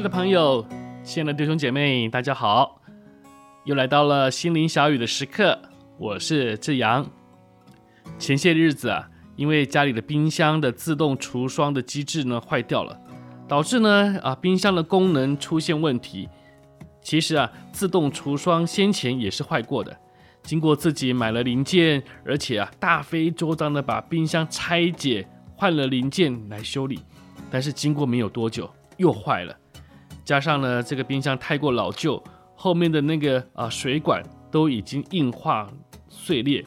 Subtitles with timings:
[0.00, 0.66] 爱的朋友，
[1.04, 2.80] 亲爱的弟兄姐妹，大家好！
[3.66, 5.60] 又来到了心灵小雨的时刻，
[5.98, 7.06] 我是志阳。
[8.18, 12.98] 前些日子啊，因为家里的冰箱的自动除霜的机制呢坏掉了，
[13.46, 16.30] 导致呢啊冰箱的功能出现问题。
[17.02, 19.94] 其实啊，自动除霜先前也是坏过的，
[20.42, 27.00] 经过自己买了零件，而且啊大费周章的把冰箱拆解换了零件来修理，
[27.50, 29.54] 但是经过没有多久又坏了。
[30.24, 32.22] 加上呢，这个冰箱太过老旧，
[32.54, 35.70] 后面的那个啊水管都已经硬化
[36.08, 36.64] 碎裂，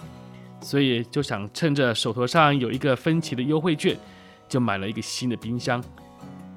[0.59, 3.97] 所以就想趁着手头上有一个分期的优惠券，
[4.47, 5.83] 就买了一个新的冰箱。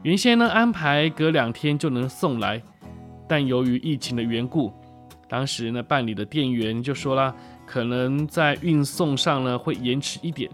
[0.02, 2.62] 原先呢安排隔两天就能送来，
[3.28, 4.72] 但由于疫情的缘故，
[5.28, 7.34] 当时呢办理的店员就说了，
[7.66, 10.50] 可能在运送上呢会延迟一点。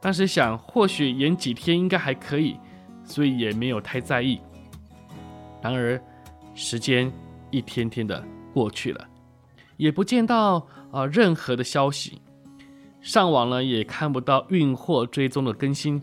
[0.00, 2.56] 当时想或许延几天应该还可以，
[3.04, 4.38] 所以也没有太在意。
[5.64, 5.98] 然而，
[6.54, 7.10] 时间
[7.50, 9.08] 一天天的过去了，
[9.78, 12.20] 也不见到啊、任何的消息，
[13.00, 16.02] 上网呢也看不到运货追踪的更新。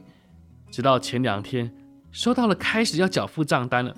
[0.72, 1.72] 直到前两天，
[2.12, 3.94] 收到了开始要缴付账单了，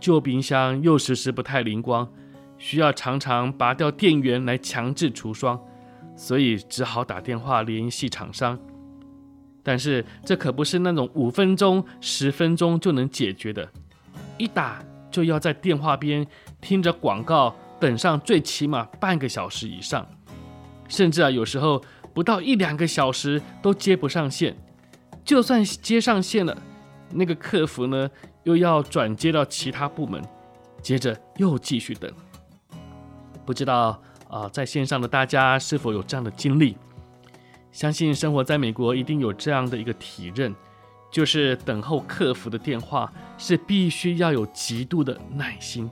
[0.00, 2.08] 旧冰箱又时时不太灵光，
[2.56, 5.60] 需要常常拔掉电源来强制除霜，
[6.16, 8.58] 所以只好打电话联系厂商。
[9.62, 13.70] 但是这可不是那种五分钟、十分钟就能解决的。
[14.38, 16.26] 一打就要在电话边
[16.60, 20.06] 听着广告，等上最起码半个小时以上，
[20.88, 21.82] 甚至啊，有时候
[22.14, 24.56] 不到一两个小时都接不上线。
[25.24, 26.56] 就算接上线了，
[27.10, 28.08] 那个客服呢
[28.44, 30.22] 又要转接到其他部门，
[30.80, 32.10] 接着又继续等。
[33.44, 36.76] 不知道啊，在线上的大家是否有这样的经历？
[37.70, 40.54] 相信生活在美国一定有这样的一个体认。
[41.10, 45.90] 就是等候客服的电话是必须要有极度的耐心。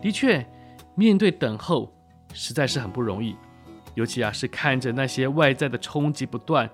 [0.00, 0.44] 的确，
[0.94, 1.92] 面对等候
[2.34, 3.36] 实在是很不容易，
[3.94, 6.68] 尤其啊是看着那些外在的冲击不断，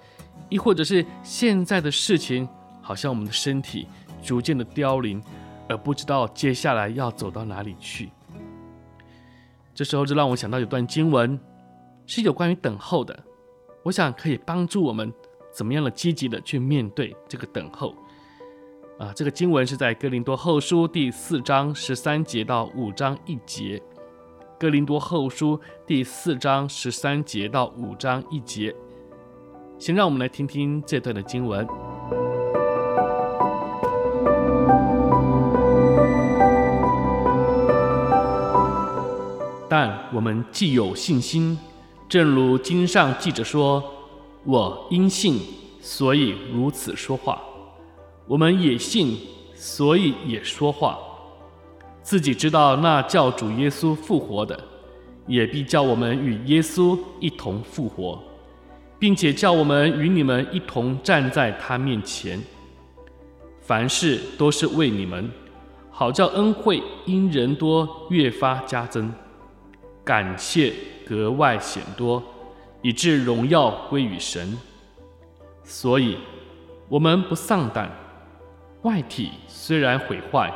[0.49, 2.49] 亦或者是现在的事情
[2.81, 3.87] 好像我们的身体
[4.23, 5.23] 逐渐的凋零，
[5.69, 8.11] 而不知道接下来要走到哪里去。
[9.75, 11.39] 这时候就让我想到有段经文
[12.07, 13.25] 是有关于等候的，
[13.85, 15.13] 我想可以帮助我们。
[15.59, 17.93] 怎么样的积极的去面对这个等候
[18.97, 19.13] 啊？
[19.13, 23.83] 这个经文是在哥林多后书第四章十三节到五章一节。
[24.57, 28.73] 哥林多后书第四章十三节到五章一节。
[29.81, 31.67] 先让我们来听听这段的经文。
[39.69, 41.59] 但我们既有信心，
[42.09, 43.98] 正如经上记着说。
[44.51, 45.39] 我因信，
[45.79, 47.39] 所以如此说话；
[48.27, 49.15] 我们也信，
[49.55, 50.99] 所以也说话。
[52.01, 54.59] 自己知道那叫主耶稣复活的，
[55.27, 58.19] 也必叫我们与耶稣一同复活，
[58.99, 62.43] 并且叫我们与你们一同站在他面前。
[63.61, 65.31] 凡事都是为你们，
[65.91, 69.13] 好叫恩惠因人多越发加增，
[70.03, 70.73] 感谢
[71.07, 72.23] 格外显多。
[72.83, 74.57] 以致荣耀归于神，
[75.65, 76.17] 所以
[76.89, 77.91] 我们不丧胆。
[78.83, 80.53] 外体虽然毁坏，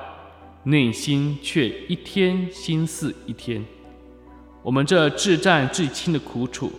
[0.63, 3.65] 内心却一天新似一天。
[4.63, 6.71] 我们这至暂至轻的苦楚，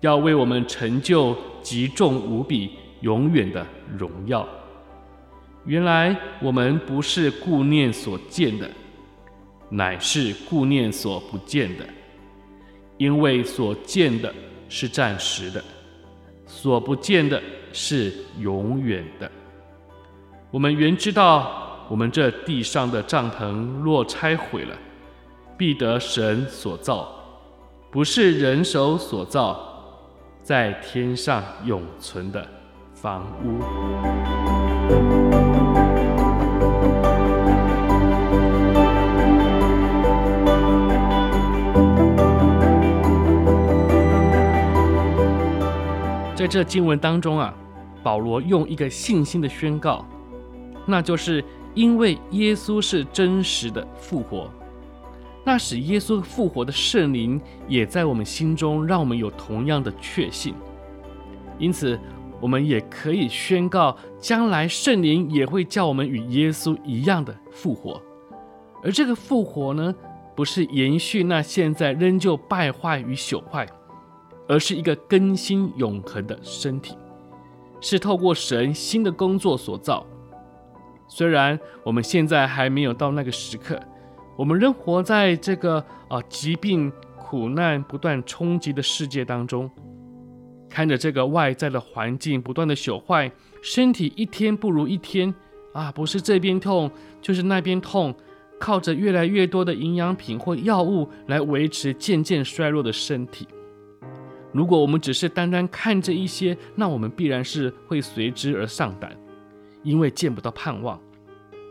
[0.00, 3.66] 要为我们成就极重无比、永远的
[3.98, 4.48] 荣耀。
[5.66, 8.70] 原来我们不是顾念所见的，
[9.68, 11.84] 乃是顾念所不见的，
[12.96, 14.32] 因为所见的。
[14.70, 15.62] 是暂时的，
[16.46, 19.30] 所不见的是永远的。
[20.50, 24.74] 我们原知道，我们这地上的帐篷若拆毁了，
[25.58, 27.12] 必得神所造，
[27.90, 29.60] 不是人手所造，
[30.42, 32.46] 在天上永存的
[32.94, 33.60] 房屋。
[46.40, 47.54] 在这经文当中啊，
[48.02, 50.06] 保罗用一个信心的宣告，
[50.86, 51.44] 那就是
[51.74, 54.50] 因为耶稣是真实的复活，
[55.44, 57.38] 那使耶稣复活的圣灵
[57.68, 60.54] 也在我们心中，让我们有同样的确信。
[61.58, 62.00] 因此，
[62.40, 68.00] 我们也可以宣告，将来圣灵也会叫我们与耶稣一样的复活。
[68.82, 69.94] 而这个复活呢，
[70.34, 73.68] 不是延续那现在仍旧败坏与朽坏，
[74.50, 76.96] 而是一个更新永恒的身体，
[77.80, 80.04] 是透过神新的工作所造。
[81.06, 83.80] 虽然我们现在还没有到那个时刻，
[84.36, 89.70] 我们仍活在这个啊疾病、苦难不断冲击的世界当中。
[90.68, 93.30] 看着这个外在的环境不断的朽坏，
[93.62, 95.32] 身体一天不如一天
[95.72, 96.90] 啊，不是这边痛
[97.22, 98.12] 就是那边痛，
[98.58, 103.46] 靠着越来越多的营养品或药物来维持渐渐衰弱的身体。
[104.52, 109.16] 如果我们只是单单看这一些，那我们必然是会随之而丧胆，
[109.82, 111.00] 因为见不到盼望。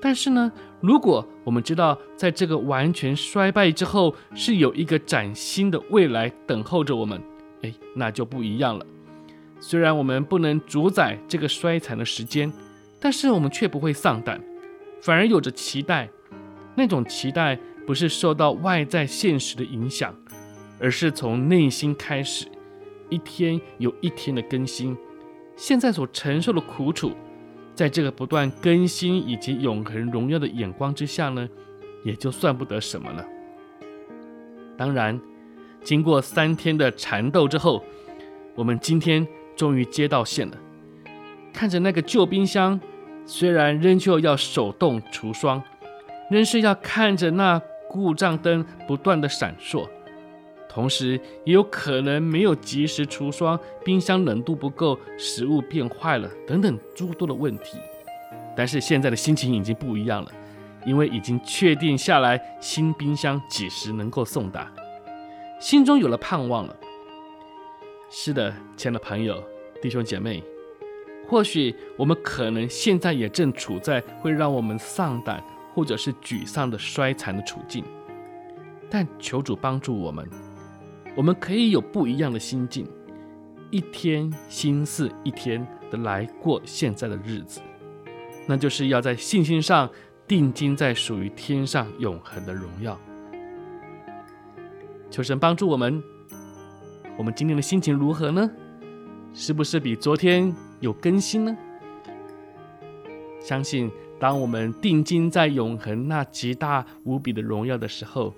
[0.01, 0.49] 但是呢，
[0.79, 7.21] 如果我们知道在这个完全衰败之后，是有一个崭新的未来等候着我们。
[7.63, 8.85] 哎，那就不一样了。
[9.59, 12.49] 虽然我们不能主宰这个衰残的时间，
[12.97, 14.41] 但是我们却不会丧胆，
[15.01, 16.09] 反而有着期待。
[16.75, 20.15] 那种期待不是受到外在现实的影响，
[20.79, 22.47] 而是从内心开始，
[23.09, 24.97] 一天有一天的更新。
[25.55, 27.11] 现在所承受的苦楚，
[27.75, 31.47] 在这个不断更新以及永恒荣耀的眼光之下呢，
[32.03, 33.25] 也就算不得什么了。
[34.77, 35.19] 当然。
[35.81, 37.81] 经过三天的缠斗之后，
[38.53, 40.57] 我们今天终于接到线了。
[41.53, 42.77] 看着那个旧冰箱，
[43.25, 45.63] 虽然仍旧要手动除霜，
[46.29, 47.57] 仍是要看着那
[47.87, 49.87] 故障灯不断的闪烁，
[50.69, 57.79] 同时也有可能没有及时除霜，冰箱冷度不够，食物变坏了等等诸多的问题。
[58.55, 60.31] 但是现在的心情已经不一样了，
[60.85, 64.71] 因为已经确定下来新冰箱几时能够送达。
[65.59, 66.75] 心中有了盼望了。
[68.09, 69.43] 是的，亲爱的朋友、
[69.81, 70.43] 弟兄姐妹，
[71.27, 75.43] 或许我们可能现在也正处在会让我们丧胆
[75.73, 77.83] 或者是沮丧的衰残的处境，
[78.89, 80.27] 但求主帮助我们，
[81.15, 82.87] 我们可以有不一样的心境，
[83.71, 87.61] 一天新似一天的来过现在的日子，
[88.47, 89.89] 那就是要在信心上
[90.27, 92.97] 定睛在属于天上永恒的荣耀。
[95.09, 96.01] 求神帮助我们。
[97.17, 98.49] 我们今天的心情如何呢？
[99.33, 101.57] 是不是比昨天有更新呢？
[103.41, 108.33] 相信当我们定睛在永恒那极大无比的荣耀的时候，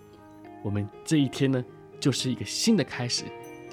[0.63, 1.63] 我们这一天呢，
[2.01, 3.25] 就是一个新的开始，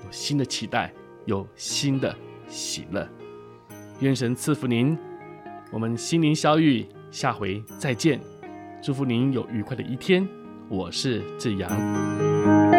[0.04, 0.92] 有新的期待，
[1.24, 2.14] 有新的
[2.46, 3.08] 喜乐。
[4.00, 4.96] 愿神赐福您。
[5.72, 8.20] 我们心灵相遇，下回再见。
[8.82, 10.28] 祝福您有愉快的一天。
[10.68, 12.77] 我是志阳。